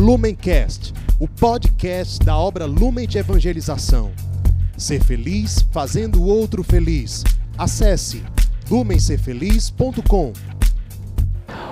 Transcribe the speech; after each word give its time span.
Lumencast, 0.00 0.94
o 1.20 1.28
podcast 1.28 2.24
da 2.24 2.34
obra 2.34 2.64
Lumen 2.64 3.06
de 3.06 3.18
Evangelização. 3.18 4.10
Ser 4.74 5.04
feliz 5.04 5.60
fazendo 5.70 6.22
o 6.22 6.26
outro 6.26 6.64
feliz. 6.64 7.22
Acesse 7.58 8.24
lumencerfeliz.com. 8.70 10.32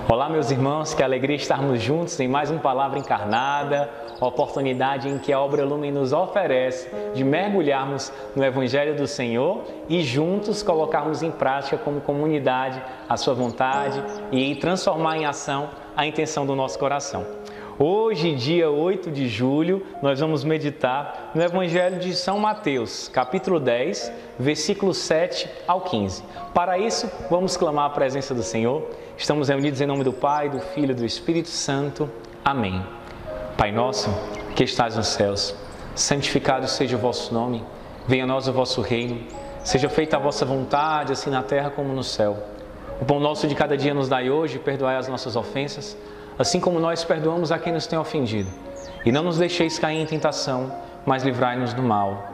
Olá, 0.07 0.29
meus 0.29 0.51
irmãos, 0.51 0.93
que 0.93 1.01
alegria 1.01 1.37
estarmos 1.37 1.81
juntos 1.81 2.19
em 2.19 2.27
mais 2.27 2.51
uma 2.51 2.59
palavra 2.59 2.99
encarnada, 2.99 3.89
oportunidade 4.21 5.09
em 5.09 5.17
que 5.17 5.33
a 5.33 5.39
obra 5.39 5.65
Lumen 5.65 5.91
nos 5.91 6.13
oferece 6.13 6.87
de 7.15 7.23
mergulharmos 7.23 8.13
no 8.35 8.45
Evangelho 8.45 8.95
do 8.95 9.07
Senhor 9.07 9.63
e 9.89 10.03
juntos 10.03 10.61
colocarmos 10.61 11.23
em 11.23 11.31
prática 11.31 11.79
como 11.79 11.99
comunidade 11.99 12.79
a 13.07 13.17
sua 13.17 13.33
vontade 13.33 14.03
e 14.31 14.55
transformar 14.55 15.17
em 15.17 15.25
ação 15.25 15.69
a 15.97 16.05
intenção 16.05 16.45
do 16.45 16.55
nosso 16.55 16.77
coração. 16.77 17.38
Hoje, 17.81 18.35
dia 18.35 18.69
8 18.69 19.09
de 19.09 19.29
julho, 19.29 19.81
nós 20.01 20.19
vamos 20.19 20.43
meditar 20.43 21.31
no 21.33 21.41
Evangelho 21.41 21.97
de 21.97 22.13
São 22.13 22.37
Mateus, 22.37 23.07
capítulo 23.07 23.57
10, 23.57 24.11
versículo 24.37 24.93
7 24.93 25.49
ao 25.65 25.79
15. 25.79 26.21
Para 26.53 26.77
isso, 26.77 27.09
vamos 27.29 27.55
clamar 27.55 27.85
a 27.85 27.89
presença 27.89 28.35
do 28.35 28.43
Senhor. 28.43 28.85
Estamos 29.17 29.47
reunidos 29.47 29.79
em 29.79 29.85
nome 29.85 30.03
do 30.03 30.11
Pai, 30.11 30.49
do 30.49 30.59
Filho 30.59 30.91
e 30.91 30.93
do 30.93 31.05
Espírito 31.05 31.47
Santo. 31.47 32.11
Amém. 32.43 32.85
Pai 33.57 33.71
nosso, 33.71 34.09
que 34.57 34.65
estás 34.65 34.97
nos 34.97 35.07
céus, 35.07 35.55
santificado 35.95 36.67
seja 36.67 36.97
o 36.97 36.99
vosso 36.99 37.33
nome. 37.33 37.63
Venha 38.05 38.25
a 38.25 38.27
nós 38.27 38.45
o 38.49 38.51
vosso 38.51 38.81
reino. 38.81 39.23
Seja 39.63 39.87
feita 39.87 40.17
a 40.17 40.19
vossa 40.19 40.45
vontade, 40.45 41.13
assim 41.13 41.29
na 41.29 41.43
terra 41.43 41.69
como 41.69 41.93
no 41.93 42.03
céu. 42.03 42.43
O 42.99 43.05
pão 43.05 43.21
nosso 43.21 43.47
de 43.47 43.55
cada 43.55 43.77
dia 43.77 43.93
nos 43.93 44.09
dai 44.09 44.29
hoje, 44.29 44.59
perdoai 44.59 44.97
as 44.97 45.07
nossas 45.07 45.37
ofensas 45.37 45.95
assim 46.39 46.61
como 46.61 46.79
nós 46.79 47.03
perdoamos 47.03 47.51
a 47.51 47.59
quem 47.59 47.73
nos 47.73 47.85
tem 47.85 47.99
ofendido. 47.99 48.49
E 49.05 49.11
não 49.11 49.23
nos 49.23 49.37
deixeis 49.37 49.77
cair 49.77 49.99
em 49.99 50.05
tentação, 50.05 50.71
mas 51.05 51.21
livrai-nos 51.21 51.73
do 51.73 51.83
mal. 51.83 52.33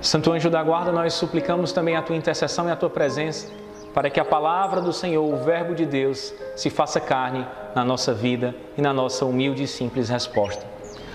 Santo 0.00 0.32
anjo 0.32 0.50
da 0.50 0.60
guarda, 0.62 0.90
nós 0.90 1.14
suplicamos 1.14 1.72
também 1.72 1.94
a 1.94 2.02
tua 2.02 2.16
intercessão 2.16 2.68
e 2.68 2.72
a 2.72 2.76
tua 2.76 2.90
presença, 2.90 3.48
para 3.94 4.10
que 4.10 4.18
a 4.18 4.24
palavra 4.24 4.80
do 4.80 4.92
Senhor, 4.92 5.22
o 5.22 5.36
Verbo 5.44 5.76
de 5.76 5.86
Deus, 5.86 6.34
se 6.56 6.70
faça 6.70 6.98
carne 6.98 7.46
na 7.74 7.84
nossa 7.84 8.12
vida 8.12 8.52
e 8.76 8.82
na 8.82 8.92
nossa 8.92 9.24
humilde 9.24 9.62
e 9.62 9.68
simples 9.68 10.08
resposta. 10.08 10.66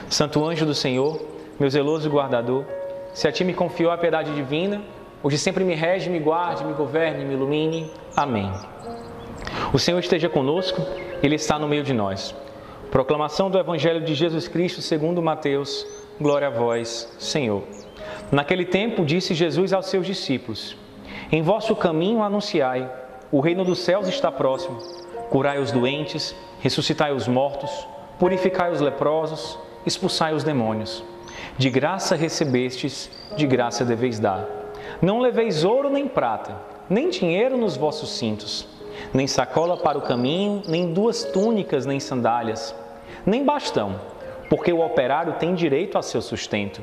Santo 0.09 0.45
anjo 0.45 0.65
do 0.65 0.73
Senhor, 0.73 1.19
meu 1.59 1.69
zeloso 1.69 2.09
guardador, 2.09 2.63
se 3.13 3.27
a 3.27 3.31
ti 3.31 3.43
me 3.43 3.53
confiou 3.53 3.91
a 3.91 3.97
piedade 3.97 4.33
divina, 4.33 4.81
hoje 5.21 5.37
sempre 5.37 5.63
me 5.63 5.73
rege, 5.73 6.09
me 6.09 6.19
guarde, 6.19 6.63
me 6.63 6.73
governe, 6.73 7.25
me 7.25 7.33
ilumine. 7.33 7.91
Amém. 8.15 8.51
O 9.75 9.77
Senhor 9.77 9.99
esteja 9.99 10.29
conosco 10.29 10.81
ele 11.21 11.35
está 11.35 11.59
no 11.59 11.67
meio 11.67 11.83
de 11.83 11.93
nós. 11.93 12.33
Proclamação 12.89 13.51
do 13.51 13.59
Evangelho 13.59 14.05
de 14.05 14.15
Jesus 14.15 14.47
Cristo 14.47 14.81
segundo 14.81 15.21
Mateus. 15.21 15.85
Glória 16.17 16.47
a 16.47 16.49
vós, 16.49 17.13
Senhor. 17.19 17.61
Naquele 18.31 18.63
tempo 18.63 19.03
disse 19.03 19.33
Jesus 19.33 19.73
aos 19.73 19.87
seus 19.87 20.05
discípulos: 20.05 20.77
Em 21.29 21.41
vosso 21.41 21.75
caminho 21.75 22.23
anunciai: 22.23 22.89
o 23.29 23.41
reino 23.41 23.65
dos 23.65 23.79
céus 23.79 24.07
está 24.07 24.31
próximo. 24.31 24.77
Curai 25.29 25.59
os 25.59 25.73
doentes, 25.73 26.33
ressuscitai 26.61 27.11
os 27.11 27.27
mortos, 27.27 27.85
purificai 28.17 28.71
os 28.71 28.79
leprosos, 28.79 29.59
expulsai 29.85 30.33
os 30.33 30.45
demônios. 30.45 31.03
De 31.57 31.69
graça 31.69 32.15
recebestes, 32.15 33.11
de 33.35 33.45
graça 33.45 33.83
deveis 33.83 34.19
dar. 34.19 34.47
Não 35.01 35.19
leveis 35.19 35.65
ouro 35.65 35.89
nem 35.89 36.07
prata, 36.07 36.55
nem 36.89 37.09
dinheiro 37.09 37.57
nos 37.57 37.75
vossos 37.75 38.11
cintos 38.11 38.73
nem 39.15 39.27
sacola 39.27 39.77
para 39.77 39.97
o 39.97 40.01
caminho, 40.01 40.61
nem 40.67 40.91
duas 40.91 41.23
túnicas, 41.23 41.85
nem 41.85 42.01
sandálias, 42.01 42.75
nem 43.25 43.45
bastão, 43.45 43.95
porque 44.49 44.73
o 44.73 44.85
operário 44.85 45.33
tem 45.39 45.55
direito 45.55 45.97
a 45.97 46.01
seu 46.01 46.21
sustento. 46.21 46.81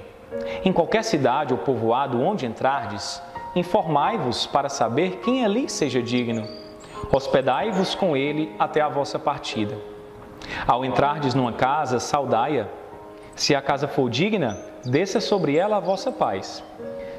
Em 0.65 0.73
qualquer 0.73 1.05
cidade 1.05 1.53
ou 1.53 1.59
povoado 1.59 2.19
onde 2.23 2.47
entrardes, 2.47 3.23
informai-vos 3.55 4.47
para 4.47 4.71
saber 4.71 5.21
quem 5.23 5.45
ali 5.45 5.69
seja 5.69 6.03
digno. 6.03 6.49
Hospedai-vos 7.13 7.95
com 7.95 8.17
ele 8.17 8.51
até 8.59 8.81
a 8.81 8.89
vossa 8.89 9.19
partida. 9.19 9.77
Ao 10.67 10.87
entrardes 10.87 11.35
numa 11.35 11.53
casa, 11.53 12.01
saudai-a. 12.01 12.67
Se 13.37 13.55
a 13.55 13.61
casa 13.61 13.87
for 13.87 14.09
digna, 14.09 14.59
desça 14.87 15.21
sobre 15.21 15.57
ela 15.57 15.77
a 15.77 15.81
vossa 15.81 16.11
paz. 16.11 16.65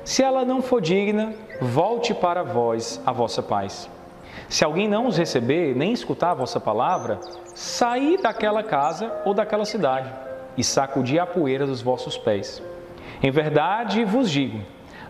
Se 0.04 0.24
ela 0.24 0.44
não 0.44 0.60
for 0.60 0.82
digna, 0.82 1.36
volte 1.62 2.16
para 2.16 2.42
vós 2.42 3.00
a 3.06 3.12
vossa 3.12 3.44
paz. 3.44 3.88
Se 4.50 4.64
alguém 4.64 4.88
não 4.88 5.08
os 5.08 5.18
receber, 5.18 5.76
nem 5.76 5.94
escutar 5.94 6.32
a 6.32 6.36
vossa 6.36 6.60
palavra, 6.60 7.20
saí 7.54 8.18
daquela 8.22 8.64
casa 8.64 9.12
ou 9.26 9.34
daquela 9.34 9.66
cidade 9.66 10.12
e 10.58 10.64
sacudi 10.64 11.18
a 11.20 11.26
poeira 11.26 11.66
dos 11.66 11.82
vossos 11.82 12.18
pés. 12.18 12.62
Em 13.22 13.32
verdade 13.32 14.04
vos 14.06 14.30
digo: 14.30 14.62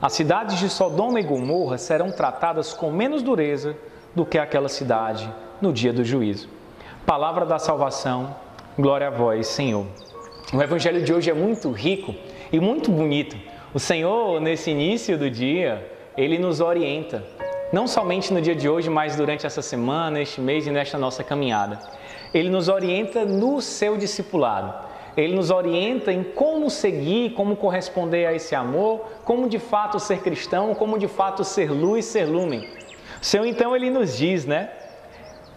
as 0.01 0.13
cidades 0.13 0.57
de 0.59 0.69
Sodoma 0.69 1.19
e 1.19 1.23
Gomorra 1.23 1.77
serão 1.77 2.11
tratadas 2.11 2.73
com 2.73 2.91
menos 2.91 3.21
dureza 3.21 3.75
do 4.15 4.25
que 4.25 4.37
aquela 4.37 4.69
cidade 4.69 5.29
no 5.61 5.73
dia 5.73 5.91
do 5.91 6.03
juízo. 6.03 6.49
Palavra 7.05 7.45
da 7.45 7.59
salvação, 7.59 8.35
glória 8.77 9.07
a 9.07 9.11
vós, 9.11 9.47
Senhor. 9.47 9.85
O 10.53 10.61
evangelho 10.61 11.03
de 11.03 11.13
hoje 11.13 11.29
é 11.31 11.33
muito 11.33 11.71
rico 11.71 12.13
e 12.51 12.59
muito 12.59 12.91
bonito. 12.91 13.35
O 13.73 13.79
Senhor, 13.79 14.39
nesse 14.39 14.71
início 14.71 15.17
do 15.17 15.29
dia, 15.29 15.89
ele 16.15 16.37
nos 16.37 16.61
orienta 16.61 17.23
não 17.73 17.87
somente 17.87 18.31
no 18.31 18.39
dia 18.39 18.55
de 18.55 18.69
hoje, 18.69 18.87
mas 18.87 19.15
durante 19.15 19.47
essa 19.47 19.63
semana, 19.63 20.21
este 20.21 20.39
mês 20.39 20.67
e 20.67 20.69
nesta 20.69 20.95
nossa 20.95 21.23
caminhada. 21.23 21.79
Ele 22.31 22.47
nos 22.47 22.69
orienta 22.69 23.25
no 23.25 23.59
seu 23.61 23.97
discipulado. 23.97 24.71
Ele 25.17 25.35
nos 25.35 25.49
orienta 25.49 26.13
em 26.13 26.23
como 26.23 26.69
seguir, 26.69 27.33
como 27.33 27.55
corresponder 27.55 28.27
a 28.27 28.33
esse 28.33 28.53
amor, 28.53 29.01
como 29.25 29.49
de 29.49 29.57
fato 29.57 29.99
ser 29.99 30.19
cristão, 30.19 30.75
como 30.75 30.99
de 30.99 31.07
fato 31.07 31.43
ser 31.43 31.71
luz, 31.71 32.05
ser 32.05 32.25
lumen. 32.25 32.69
O 33.19 33.25
Senhor 33.25 33.47
então 33.47 33.75
ele 33.75 33.89
nos 33.89 34.15
diz, 34.15 34.45
né? 34.45 34.69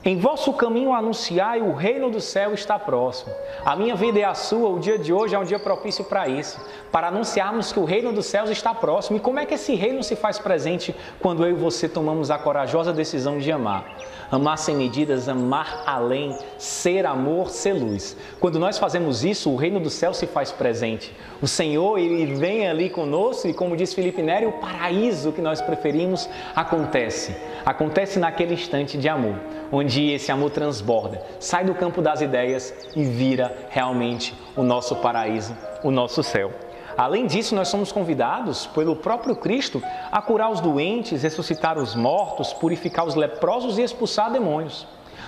Em 0.06 0.17
vosso 0.17 0.53
caminho 0.53 0.94
anunciai 0.94 1.61
o 1.61 1.72
reino 1.72 2.09
do 2.09 2.21
céu 2.21 2.55
está 2.55 2.78
próximo. 2.78 3.34
A 3.65 3.75
minha 3.75 3.97
vida 3.97 4.21
é 4.21 4.22
a 4.22 4.34
sua, 4.34 4.69
o 4.69 4.78
dia 4.78 4.97
de 4.97 5.12
hoje 5.12 5.34
é 5.34 5.39
um 5.39 5.43
dia 5.43 5.59
propício 5.59 6.05
para 6.05 6.28
isso, 6.28 6.65
para 6.93 7.09
anunciarmos 7.09 7.72
que 7.72 7.81
o 7.81 7.84
reino 7.84 8.12
dos 8.12 8.27
céus 8.27 8.49
está 8.49 8.72
próximo. 8.72 9.17
E 9.17 9.21
como 9.21 9.41
é 9.41 9.44
que 9.44 9.55
esse 9.55 9.75
reino 9.75 10.05
se 10.05 10.15
faz 10.15 10.39
presente 10.39 10.94
quando 11.19 11.44
eu 11.44 11.50
e 11.50 11.55
você 11.55 11.89
tomamos 11.89 12.31
a 12.31 12.39
corajosa 12.39 12.93
decisão 12.93 13.39
de 13.39 13.50
amar? 13.50 13.84
Amar 14.31 14.59
sem 14.59 14.76
medidas, 14.76 15.28
amar 15.28 15.82
além, 15.87 16.37
ser 16.59 17.06
amor, 17.06 17.50
ser 17.50 17.72
luz. 17.72 18.16
Quando 18.41 18.59
nós 18.59 18.78
fazemos 18.78 19.25
isso, 19.25 19.50
o 19.50 19.56
reino 19.56 19.81
do 19.81 19.91
céu 19.91 20.12
se 20.12 20.26
faz 20.26 20.50
presente. 20.50 21.14
O 21.41 21.47
Senhor, 21.47 21.98
ele 21.98 22.34
vem 22.34 22.69
ali 22.69 22.91
conosco 22.91 23.48
e 23.48 23.54
como 23.54 23.76
diz 23.76 23.94
Felipe 23.94 24.22
Neri, 24.22 24.47
o 24.47 24.53
paraíso 24.53 25.32
que 25.32 25.41
nós 25.41 25.60
preferimos 25.60 26.28
acontece. 26.54 27.37
Acontece 27.64 28.19
naquele 28.19 28.54
instante 28.54 28.98
de 28.98 29.09
amor 29.09 29.37
onde 29.70 30.10
esse 30.12 30.31
amor 30.31 30.50
transborda, 30.50 31.22
sai 31.38 31.64
do 31.64 31.75
campo 31.75 32.00
das 32.00 32.20
ideias 32.20 32.75
e 32.94 33.04
vira 33.04 33.54
realmente 33.69 34.34
o 34.54 34.62
nosso 34.62 34.97
paraíso, 34.97 35.56
o 35.82 35.91
nosso 35.91 36.22
céu. 36.22 36.53
Além 36.97 37.27
disso, 37.27 37.55
nós 37.55 37.69
somos 37.69 37.93
convidados 37.93 38.67
pelo 38.67 38.97
próprio 38.97 39.37
Cristo 39.37 39.83
a 40.11 40.23
curar 40.23 40.51
os 40.51 40.61
doentes, 40.61 41.23
ressuscitar 41.23 41.79
os 41.79 41.95
mortos, 41.95 42.53
purificar 42.55 43.07
os 43.07 43.15
leprosos 43.15 43.77
e 43.77 43.83
expulsar 43.83 44.33
demônios. 44.33 44.87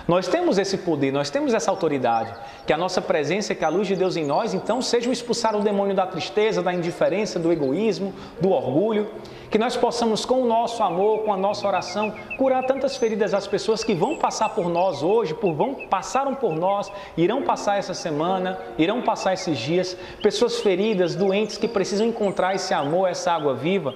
Nós 0.09 0.27
temos 0.27 0.57
esse 0.57 0.75
poder, 0.75 1.13
nós 1.13 1.29
temos 1.29 1.53
essa 1.53 1.69
autoridade. 1.69 2.33
Que 2.65 2.73
a 2.73 2.77
nossa 2.77 2.99
presença, 2.99 3.53
que 3.53 3.63
a 3.63 3.69
luz 3.69 3.87
de 3.87 3.95
Deus 3.95 4.17
em 4.17 4.25
nós, 4.25 4.55
então, 4.55 4.81
seja 4.81 5.07
o 5.07 5.13
expulsar 5.13 5.55
o 5.55 5.61
demônio 5.61 5.95
da 5.95 6.07
tristeza, 6.07 6.63
da 6.63 6.73
indiferença, 6.73 7.37
do 7.37 7.51
egoísmo, 7.51 8.11
do 8.41 8.49
orgulho. 8.49 9.07
Que 9.51 9.59
nós 9.59 9.77
possamos, 9.77 10.25
com 10.25 10.41
o 10.41 10.47
nosso 10.47 10.81
amor, 10.81 11.19
com 11.19 11.31
a 11.31 11.37
nossa 11.37 11.67
oração, 11.67 12.11
curar 12.39 12.65
tantas 12.65 12.97
feridas 12.97 13.35
às 13.35 13.45
pessoas 13.45 13.83
que 13.83 13.93
vão 13.93 14.17
passar 14.17 14.49
por 14.49 14.67
nós 14.67 15.03
hoje, 15.03 15.35
por 15.35 15.53
vão 15.53 15.75
passaram 15.75 16.33
por 16.33 16.55
nós, 16.55 16.91
irão 17.15 17.43
passar 17.43 17.77
essa 17.77 17.93
semana, 17.93 18.57
irão 18.79 19.03
passar 19.03 19.33
esses 19.33 19.59
dias. 19.59 19.95
Pessoas 20.23 20.59
feridas, 20.59 21.13
doentes 21.13 21.55
que 21.55 21.67
precisam 21.67 22.07
encontrar 22.07 22.55
esse 22.55 22.73
amor, 22.73 23.07
essa 23.07 23.31
água 23.31 23.53
viva 23.53 23.93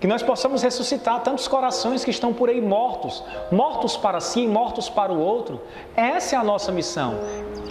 que 0.00 0.06
nós 0.06 0.22
possamos 0.22 0.62
ressuscitar 0.62 1.22
tantos 1.22 1.48
corações 1.48 2.04
que 2.04 2.10
estão 2.10 2.32
por 2.32 2.48
aí 2.48 2.60
mortos, 2.60 3.22
mortos 3.50 3.96
para 3.96 4.20
si 4.20 4.40
e 4.40 4.48
mortos 4.48 4.88
para 4.88 5.12
o 5.12 5.18
outro. 5.18 5.62
Essa 5.96 6.36
é 6.36 6.38
a 6.38 6.44
nossa 6.44 6.70
missão. 6.70 7.14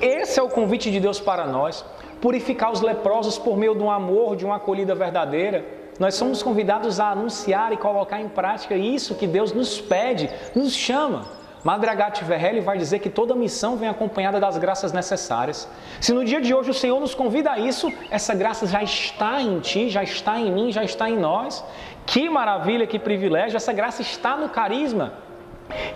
Esse 0.02 0.40
é 0.40 0.44
o 0.44 0.50
convite 0.50 0.90
de 0.90 1.00
Deus 1.00 1.20
para 1.20 1.46
nós. 1.46 1.86
Purificar 2.20 2.72
os 2.72 2.82
leprosos 2.82 3.38
por 3.38 3.56
meio 3.56 3.76
de 3.76 3.84
um 3.84 3.92
amor, 3.92 4.36
de 4.36 4.46
uma 4.46 4.56
acolhida 4.56 4.96
verdadeira. 4.96 5.66
Nós 6.00 6.16
somos 6.16 6.42
convidados 6.42 7.00
a 7.00 7.12
anunciar 7.12 7.72
e 7.72 7.78
colocar 7.78 8.20
em 8.20 8.28
prática 8.28 8.76
isso 8.76 9.16
que 9.16 9.28
Deus 9.28 9.54
nos 9.54 9.80
pede, 9.80 10.30
nos 10.56 10.74
chama. 10.74 11.45
Madre 11.66 11.90
Agathe 11.90 12.24
Verhelli 12.24 12.60
vai 12.60 12.78
dizer 12.78 13.00
que 13.00 13.10
toda 13.10 13.34
missão 13.34 13.76
vem 13.76 13.90
acompanhada 13.90 14.40
das 14.40 14.56
graças 14.56 14.94
necessárias. 14.94 15.68
Se 16.00 16.14
no 16.14 16.24
dia 16.24 16.40
de 16.40 16.54
hoje 16.54 16.70
o 16.70 16.74
Senhor 16.76 17.00
nos 17.00 17.16
convida 17.16 17.54
a 17.54 17.58
isso, 17.58 17.92
essa 18.12 18.36
graça 18.36 18.68
já 18.68 18.84
está 18.84 19.42
em 19.42 19.60
ti, 19.60 19.90
já 19.90 20.04
está 20.04 20.40
em 20.40 20.52
mim, 20.52 20.72
já 20.72 20.84
está 20.84 21.10
em 21.10 21.18
nós. 21.18 21.66
Que 22.06 22.30
maravilha, 22.30 22.86
que 22.86 23.00
privilégio! 23.00 23.58
Essa 23.58 23.74
graça 23.74 24.04
está 24.04 24.38
no 24.38 24.48
carisma. 24.48 25.14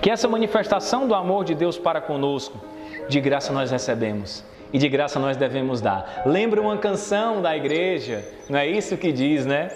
Que 0.01 0.09
essa 0.09 0.27
manifestação 0.27 1.07
do 1.07 1.13
amor 1.13 1.45
de 1.45 1.53
Deus 1.53 1.77
para 1.77 2.01
conosco, 2.01 2.59
de 3.07 3.21
graça 3.21 3.53
nós 3.53 3.69
recebemos. 3.69 4.43
e 4.73 4.79
de 4.79 4.89
graça 4.89 5.19
nós 5.19 5.37
devemos 5.37 5.81
dar. 5.81 6.23
Lembra 6.25 6.59
uma 6.61 6.77
canção 6.77 7.43
da 7.43 7.55
igreja, 7.55 8.27
não 8.49 8.57
é 8.57 8.67
isso 8.67 8.97
que 8.97 9.11
diz, 9.11 9.45
né? 9.45 9.71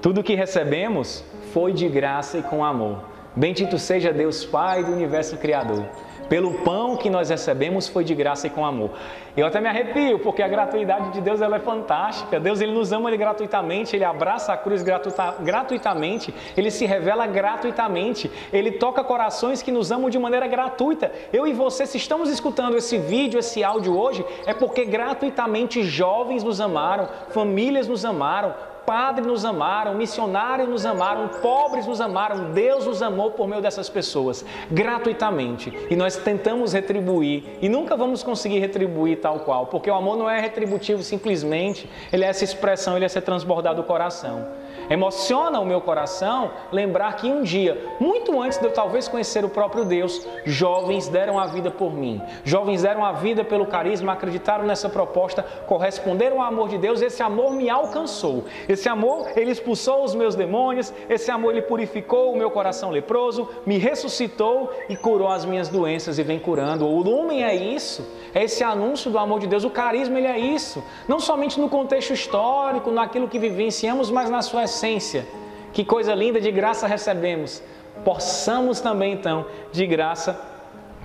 Tudo 0.00 0.22
que 0.22 0.34
recebemos 0.34 1.22
foi 1.52 1.74
de 1.74 1.88
graça 1.88 2.38
e 2.38 2.42
com 2.42 2.64
amor. 2.64 3.09
Bendito 3.34 3.78
seja 3.78 4.12
Deus 4.12 4.44
Pai 4.44 4.82
do 4.82 4.92
universo 4.92 5.36
Criador. 5.36 5.86
Pelo 6.28 6.52
pão 6.64 6.96
que 6.96 7.08
nós 7.08 7.28
recebemos 7.28 7.88
foi 7.88 8.04
de 8.04 8.14
graça 8.14 8.48
e 8.48 8.50
com 8.50 8.64
amor. 8.64 8.90
Eu 9.36 9.46
até 9.46 9.60
me 9.60 9.68
arrepio, 9.68 10.18
porque 10.18 10.42
a 10.42 10.48
gratuidade 10.48 11.10
de 11.10 11.20
Deus 11.20 11.40
ela 11.40 11.56
é 11.56 11.60
fantástica. 11.60 12.40
Deus 12.40 12.60
ele 12.60 12.72
nos 12.72 12.92
ama 12.92 13.08
ele 13.08 13.16
gratuitamente, 13.16 13.94
ele 13.94 14.04
abraça 14.04 14.52
a 14.52 14.56
cruz 14.56 14.82
gratuita, 14.82 15.36
gratuitamente, 15.40 16.34
ele 16.56 16.70
se 16.70 16.86
revela 16.86 17.26
gratuitamente, 17.26 18.30
ele 18.52 18.72
toca 18.72 19.02
corações 19.02 19.62
que 19.62 19.72
nos 19.72 19.90
amam 19.90 20.10
de 20.10 20.18
maneira 20.18 20.46
gratuita. 20.46 21.10
Eu 21.32 21.46
e 21.46 21.52
você, 21.52 21.86
se 21.86 21.96
estamos 21.96 22.30
escutando 22.30 22.76
esse 22.76 22.98
vídeo, 22.98 23.38
esse 23.38 23.62
áudio 23.62 23.96
hoje, 23.96 24.24
é 24.46 24.54
porque 24.54 24.84
gratuitamente 24.84 25.82
jovens 25.82 26.44
nos 26.44 26.60
amaram, 26.60 27.08
famílias 27.30 27.88
nos 27.88 28.04
amaram, 28.04 28.54
padres 28.86 29.26
nos 29.26 29.44
amaram, 29.44 29.94
missionários 29.94 30.68
nos 30.68 30.84
amaram, 30.86 31.28
pobres 31.40 31.86
nos 31.86 32.00
amaram, 32.00 32.52
Deus 32.52 32.86
nos 32.86 33.02
amou 33.02 33.30
por 33.30 33.46
meio 33.48 33.62
dessas 33.62 33.88
pessoas, 33.88 34.44
gratuitamente. 34.70 35.72
E 35.90 35.96
nós 35.96 36.16
tentamos 36.16 36.72
retribuir 36.72 37.58
e 37.60 37.68
nunca 37.68 37.96
vamos 37.96 38.22
conseguir 38.22 38.58
retribuir 38.58 39.20
tal 39.20 39.40
qual, 39.40 39.66
porque 39.66 39.90
o 39.90 39.94
amor 39.94 40.16
não 40.16 40.28
é 40.28 40.40
retributivo 40.40 41.02
simplesmente, 41.02 41.88
ele 42.12 42.24
é 42.24 42.28
essa 42.28 42.44
expressão, 42.44 42.96
ele 42.96 43.04
é 43.04 43.08
ser 43.08 43.22
transbordado 43.22 43.82
do 43.82 43.86
coração. 43.86 44.46
Emociona 44.88 45.60
o 45.60 45.64
meu 45.64 45.80
coração 45.80 46.50
lembrar 46.72 47.14
que 47.14 47.30
um 47.30 47.42
dia, 47.42 47.94
muito 48.00 48.40
antes 48.42 48.58
de 48.58 48.64
eu 48.64 48.72
talvez 48.72 49.06
conhecer 49.06 49.44
o 49.44 49.48
próprio 49.48 49.84
Deus, 49.84 50.26
jovens 50.44 51.06
deram 51.06 51.38
a 51.38 51.46
vida 51.46 51.70
por 51.70 51.94
mim. 51.94 52.20
Jovens 52.44 52.82
deram 52.82 53.04
a 53.04 53.12
vida 53.12 53.44
pelo 53.44 53.66
carisma, 53.66 54.12
acreditaram 54.12 54.64
nessa 54.64 54.88
proposta, 54.88 55.44
corresponderam 55.66 56.42
ao 56.42 56.48
amor 56.48 56.68
de 56.68 56.76
Deus. 56.76 57.00
Esse 57.00 57.22
amor 57.22 57.52
me 57.52 57.70
alcançou. 57.70 58.44
Esse 58.70 58.88
amor, 58.88 59.32
ele 59.34 59.50
expulsou 59.50 60.04
os 60.04 60.14
meus 60.14 60.36
demônios. 60.36 60.94
Esse 61.08 61.28
amor, 61.28 61.50
ele 61.50 61.62
purificou 61.62 62.32
o 62.32 62.36
meu 62.36 62.52
coração 62.52 62.90
leproso, 62.90 63.48
me 63.66 63.78
ressuscitou 63.78 64.70
e 64.88 64.96
curou 64.96 65.26
as 65.26 65.44
minhas 65.44 65.68
doenças 65.68 66.20
e 66.20 66.22
vem 66.22 66.38
curando. 66.38 66.86
O 66.86 67.02
lumen 67.02 67.42
é 67.42 67.52
isso. 67.52 68.06
É 68.32 68.44
esse 68.44 68.62
anúncio 68.62 69.10
do 69.10 69.18
amor 69.18 69.40
de 69.40 69.48
Deus. 69.48 69.64
O 69.64 69.70
carisma, 69.70 70.18
ele 70.18 70.28
é 70.28 70.38
isso. 70.38 70.84
Não 71.08 71.18
somente 71.18 71.58
no 71.58 71.68
contexto 71.68 72.12
histórico, 72.12 72.92
naquilo 72.92 73.26
que 73.26 73.40
vivenciamos, 73.40 74.08
mas 74.08 74.30
na 74.30 74.40
sua 74.40 74.62
essência. 74.62 75.26
Que 75.72 75.84
coisa 75.84 76.14
linda, 76.14 76.40
de 76.40 76.52
graça 76.52 76.86
recebemos. 76.86 77.60
Possamos 78.04 78.80
também, 78.80 79.14
então, 79.14 79.46
de 79.72 79.84
graça, 79.84 80.40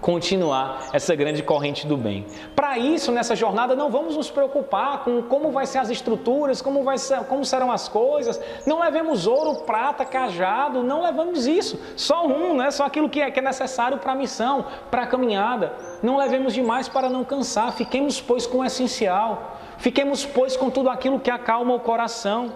continuar 0.06 0.90
essa 0.94 1.16
grande 1.16 1.42
corrente 1.42 1.88
do 1.88 1.98
bem. 1.98 2.28
Para 2.56 2.78
isso, 2.78 3.12
nessa 3.12 3.36
jornada, 3.36 3.76
não 3.76 3.90
vamos 3.90 4.16
nos 4.16 4.30
preocupar 4.30 5.04
com 5.04 5.24
como 5.24 5.50
vai 5.50 5.66
ser 5.66 5.80
as 5.80 5.90
estruturas, 5.90 6.62
como, 6.62 6.84
vai 6.84 7.00
ser, 7.00 7.24
como 7.24 7.44
serão 7.44 7.72
as 7.72 7.90
coisas. 7.90 8.40
Não 8.68 8.82
levemos 8.82 9.26
ouro, 9.26 9.64
prata, 9.64 10.06
cajado, 10.06 10.84
não 10.84 11.02
levamos 11.02 11.48
isso. 11.48 11.80
Só 11.98 12.28
um, 12.28 12.56
né? 12.56 12.70
só 12.70 12.86
aquilo 12.86 13.10
que 13.10 13.20
é, 13.20 13.32
que 13.32 13.40
é 13.40 13.42
necessário 13.42 13.98
para 13.98 14.12
a 14.12 14.16
missão, 14.16 14.68
para 14.92 15.02
a 15.02 15.08
caminhada. 15.08 15.74
Não 16.04 16.18
levemos 16.18 16.54
demais 16.54 16.88
para 16.88 17.10
não 17.10 17.24
cansar. 17.24 17.74
Fiquemos, 17.74 18.22
pois, 18.22 18.46
com 18.46 18.60
o 18.60 18.64
essencial. 18.64 19.58
Fiquemos, 19.80 20.24
pois, 20.24 20.56
com 20.56 20.70
tudo 20.70 20.88
aquilo 20.88 21.20
que 21.20 21.32
acalma 21.32 21.74
o 21.74 21.80
coração. 21.80 22.54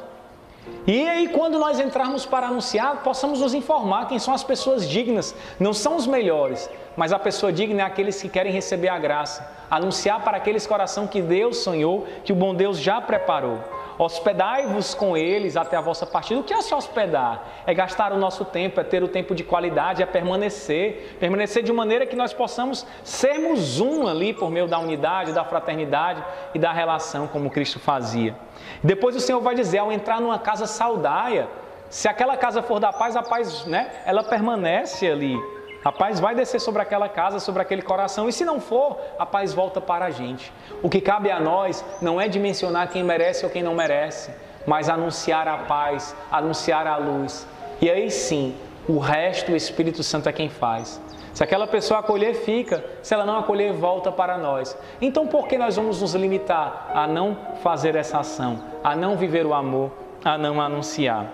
E 0.88 1.08
aí, 1.08 1.30
quando 1.30 1.60
nós 1.60 1.80
entrarmos 1.80 2.26
para 2.26 2.48
anunciar, 2.48 3.04
possamos 3.04 3.42
nos 3.42 3.54
informar 3.54 4.08
quem 4.08 4.18
são 4.18 4.34
as 4.34 4.44
pessoas 4.44 4.88
dignas. 4.88 5.36
Não 5.60 5.74
são 5.74 5.96
os 5.96 6.08
melhores, 6.08 6.70
mas 6.98 7.14
a 7.14 7.20
pessoa 7.20 7.52
digna 7.52 7.82
é 7.82 7.86
aqueles 7.86 8.22
que 8.22 8.30
querem 8.30 8.52
receber 8.52 8.90
a 8.90 8.98
graça. 8.98 9.59
Anunciar 9.70 10.24
para 10.24 10.38
aqueles 10.38 10.66
coração 10.66 11.08
que 11.08 11.22
Deus 11.22 11.58
sonhou, 11.58 12.08
que 12.24 12.32
o 12.32 12.36
bom 12.36 12.56
Deus 12.56 12.80
já 12.80 13.00
preparou. 13.00 13.60
Hospedai-vos 14.00 14.94
com 14.94 15.18
eles 15.18 15.58
até 15.58 15.76
a 15.76 15.82
vossa 15.82 16.06
partida. 16.06 16.40
O 16.40 16.44
que 16.44 16.54
é 16.54 16.62
se 16.62 16.74
hospedar? 16.74 17.44
É 17.68 17.74
gastar 17.74 18.14
o 18.14 18.18
nosso 18.18 18.46
tempo, 18.46 18.80
é 18.80 18.84
ter 18.84 19.04
o 19.04 19.10
tempo 19.10 19.36
de 19.36 19.44
qualidade, 19.44 20.02
é 20.02 20.06
permanecer. 20.06 21.18
Permanecer 21.20 21.64
de 21.64 21.74
maneira 21.74 22.06
que 22.06 22.16
nós 22.16 22.32
possamos 22.32 22.88
sermos 23.04 23.82
um 23.82 24.08
ali 24.08 24.34
por 24.34 24.50
meio 24.50 24.68
da 24.68 24.80
unidade, 24.80 25.34
da 25.34 25.44
fraternidade 25.44 26.24
e 26.54 26.60
da 26.60 26.72
relação, 26.72 27.28
como 27.28 27.50
Cristo 27.50 27.78
fazia. 27.78 28.34
Depois 28.82 29.18
o 29.18 29.20
Senhor 29.20 29.42
vai 29.42 29.54
dizer: 29.54 29.80
ao 29.80 29.92
entrar 29.92 30.22
numa 30.22 30.40
casa 30.40 30.66
saudáia, 30.66 31.50
se 31.90 32.08
aquela 32.08 32.38
casa 32.38 32.62
for 32.62 32.80
da 32.80 32.94
paz, 32.94 33.18
a 33.18 33.22
paz, 33.22 33.66
né, 33.66 33.92
ela 34.06 34.24
permanece 34.24 35.12
ali. 35.12 35.59
A 35.84 35.92
paz 35.92 36.20
vai 36.20 36.36
descer 36.36 36.60
sobre 36.60 36.82
aquela 36.82 37.08
casa, 37.08 37.40
sobre 37.40 37.62
aquele 37.62 37.82
coração, 37.82 38.28
e 38.28 38.34
se 38.34 38.44
não 38.44 38.60
for, 38.60 39.00
a 39.18 39.26
paz 39.26 39.54
volta 39.54 39.80
para 39.80 40.06
a 40.06 40.10
gente. 40.10 40.52
O 40.84 40.90
que 40.90 41.00
cabe 41.00 41.32
a 41.32 41.40
nós 41.40 41.86
não 42.02 42.20
é 42.20 42.28
dimensionar 42.28 42.90
quem 42.90 43.04
merece 43.04 43.46
ou 43.46 43.52
quem 43.52 43.64
não 43.64 43.74
merece, 43.74 44.32
mas 44.68 44.90
anunciar 44.90 45.48
a 45.48 45.58
paz, 45.60 46.16
anunciar 46.30 46.86
a 46.86 46.98
luz. 46.98 47.48
E 47.82 47.90
aí 47.90 48.12
sim, 48.12 48.56
o 48.88 49.00
resto 49.00 49.54
o 49.54 49.56
Espírito 49.56 50.04
Santo 50.04 50.28
é 50.28 50.34
quem 50.34 50.50
faz. 50.50 51.02
Se 51.34 51.44
aquela 51.44 51.68
pessoa 51.68 52.02
acolher, 52.02 52.34
fica. 52.34 52.84
Se 53.02 53.14
ela 53.14 53.26
não 53.26 53.38
acolher, 53.38 53.72
volta 53.72 54.12
para 54.12 54.38
nós. 54.38 54.78
Então, 55.00 55.28
por 55.28 55.48
que 55.48 55.58
nós 55.58 55.78
vamos 55.78 56.02
nos 56.02 56.14
limitar 56.14 56.92
a 56.94 57.08
não 57.08 57.38
fazer 57.64 57.96
essa 57.96 58.20
ação, 58.20 58.62
a 58.84 58.96
não 58.96 59.16
viver 59.16 59.46
o 59.46 59.54
amor, 59.54 59.92
a 60.26 60.38
não 60.38 60.60
anunciar? 60.60 61.28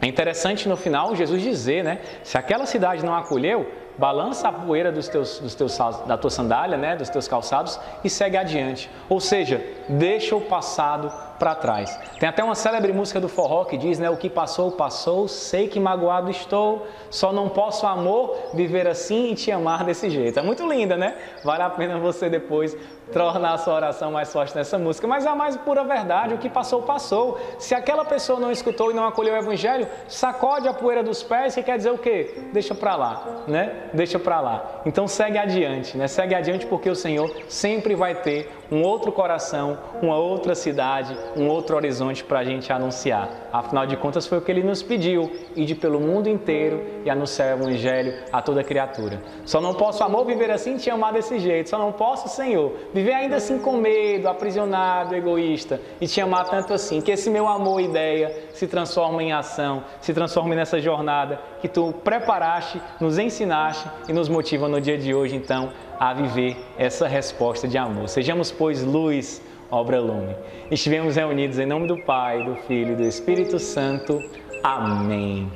É 0.00 0.06
interessante 0.06 0.68
no 0.68 0.76
final 0.76 1.14
Jesus 1.14 1.42
dizer, 1.42 1.84
né? 1.84 1.98
Se 2.24 2.38
aquela 2.38 2.66
cidade 2.66 3.04
não 3.04 3.14
acolheu, 3.14 3.70
balança 3.98 4.48
a 4.48 4.52
poeira 4.52 4.90
dos 4.90 5.08
teus, 5.08 5.38
dos 5.38 5.54
teus, 5.54 5.78
da 6.06 6.16
tua 6.16 6.30
sandália, 6.30 6.76
né, 6.76 6.96
dos 6.96 7.08
teus 7.08 7.28
calçados 7.28 7.78
e 8.02 8.10
segue 8.10 8.36
adiante. 8.36 8.90
Ou 9.08 9.20
seja, 9.20 9.64
deixa 9.88 10.34
o 10.34 10.40
passado 10.40 11.12
para 11.42 11.56
trás. 11.56 11.98
Tem 12.20 12.28
até 12.28 12.44
uma 12.44 12.54
célebre 12.54 12.92
música 12.92 13.18
do 13.18 13.28
forró 13.28 13.64
que 13.64 13.76
diz, 13.76 13.98
né, 13.98 14.08
o 14.08 14.16
que 14.16 14.30
passou, 14.30 14.70
passou, 14.70 15.26
sei 15.26 15.66
que 15.66 15.80
magoado 15.80 16.30
estou, 16.30 16.86
só 17.10 17.32
não 17.32 17.48
posso, 17.48 17.84
amor, 17.84 18.36
viver 18.54 18.86
assim 18.86 19.32
e 19.32 19.34
te 19.34 19.50
amar 19.50 19.82
desse 19.82 20.08
jeito. 20.08 20.38
É 20.38 20.42
muito 20.42 20.64
linda, 20.64 20.96
né? 20.96 21.16
Vale 21.42 21.64
a 21.64 21.70
pena 21.70 21.98
você 21.98 22.30
depois 22.30 22.76
tornar 23.12 23.54
a 23.54 23.58
sua 23.58 23.74
oração 23.74 24.12
mais 24.12 24.32
forte 24.32 24.54
nessa 24.54 24.78
música. 24.78 25.08
Mas 25.08 25.26
a 25.26 25.34
mais 25.34 25.56
pura 25.56 25.82
verdade, 25.82 26.32
o 26.32 26.38
que 26.38 26.48
passou, 26.48 26.82
passou. 26.82 27.40
Se 27.58 27.74
aquela 27.74 28.04
pessoa 28.04 28.38
não 28.38 28.52
escutou 28.52 28.92
e 28.92 28.94
não 28.94 29.04
acolheu 29.04 29.34
o 29.34 29.36
evangelho, 29.36 29.88
sacode 30.06 30.68
a 30.68 30.72
poeira 30.72 31.02
dos 31.02 31.24
pés, 31.24 31.56
que 31.56 31.62
quer 31.64 31.76
dizer 31.76 31.90
o 31.90 31.98
quê? 31.98 32.38
Deixa 32.52 32.72
para 32.72 32.94
lá, 32.94 33.42
né? 33.48 33.88
Deixa 33.92 34.16
para 34.16 34.40
lá. 34.40 34.82
Então 34.86 35.08
segue 35.08 35.38
adiante, 35.38 35.98
né? 35.98 36.06
Segue 36.06 36.36
adiante 36.36 36.66
porque 36.66 36.88
o 36.88 36.94
Senhor 36.94 37.34
sempre 37.48 37.96
vai 37.96 38.14
ter 38.14 38.48
um 38.72 38.82
outro 38.82 39.12
coração, 39.12 39.78
uma 40.00 40.16
outra 40.16 40.54
cidade, 40.54 41.14
um 41.36 41.46
outro 41.46 41.76
horizonte 41.76 42.24
para 42.24 42.38
a 42.38 42.44
gente 42.44 42.72
anunciar. 42.72 43.28
Afinal 43.52 43.86
de 43.86 43.98
contas, 43.98 44.26
foi 44.26 44.38
o 44.38 44.40
que 44.40 44.50
ele 44.50 44.62
nos 44.62 44.82
pediu: 44.82 45.30
ir 45.54 45.74
pelo 45.74 46.00
mundo 46.00 46.26
inteiro 46.26 46.82
e 47.04 47.10
anunciar 47.10 47.54
o 47.54 47.60
Evangelho 47.60 48.14
a 48.32 48.40
toda 48.40 48.64
criatura. 48.64 49.20
Só 49.44 49.60
não 49.60 49.74
posso, 49.74 50.02
amor, 50.02 50.24
viver 50.24 50.50
assim 50.50 50.78
te 50.78 50.88
amar 50.88 51.12
desse 51.12 51.38
jeito. 51.38 51.68
Só 51.68 51.78
não 51.78 51.92
posso, 51.92 52.30
Senhor, 52.30 52.72
viver 52.94 53.12
ainda 53.12 53.36
assim 53.36 53.58
com 53.58 53.76
medo, 53.76 54.26
aprisionado, 54.26 55.14
egoísta 55.14 55.78
e 56.00 56.06
te 56.06 56.20
amar 56.22 56.48
tanto 56.48 56.72
assim. 56.72 57.02
Que 57.02 57.10
esse 57.10 57.28
meu 57.28 57.46
amor 57.46 57.78
ideia 57.78 58.48
se 58.54 58.66
transforme 58.66 59.24
em 59.24 59.32
ação, 59.32 59.84
se 60.00 60.14
transforme 60.14 60.56
nessa 60.56 60.80
jornada 60.80 61.38
que 61.60 61.68
tu 61.68 61.92
preparaste, 62.02 62.80
nos 62.98 63.18
ensinaste 63.18 63.86
e 64.08 64.12
nos 64.14 64.30
motiva 64.30 64.66
no 64.66 64.80
dia 64.80 64.96
de 64.96 65.14
hoje, 65.14 65.36
então, 65.36 65.70
a 66.02 66.12
viver 66.12 66.56
essa 66.76 67.06
resposta 67.06 67.68
de 67.68 67.78
amor. 67.78 68.08
Sejamos, 68.08 68.50
pois, 68.50 68.82
luz, 68.82 69.40
obra 69.70 70.00
lume. 70.00 70.34
Estivemos 70.68 71.14
reunidos 71.14 71.60
em 71.60 71.66
nome 71.66 71.86
do 71.86 71.96
Pai, 72.02 72.44
do 72.44 72.56
Filho 72.66 72.94
e 72.94 72.96
do 72.96 73.04
Espírito 73.04 73.56
Santo. 73.60 74.20
Amém. 74.64 75.48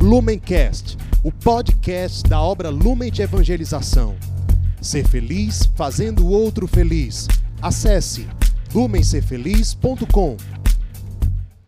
Lumencast, 0.00 0.98
o 1.22 1.30
podcast 1.30 2.28
da 2.28 2.40
obra 2.40 2.70
Lumen 2.70 3.12
de 3.12 3.22
Evangelização. 3.22 4.16
Ser 4.82 5.06
feliz 5.06 5.70
fazendo 5.76 6.26
o 6.26 6.30
outro 6.32 6.66
feliz. 6.66 7.28
Acesse 7.62 8.26
lumencerfeliz.com. 8.74 10.36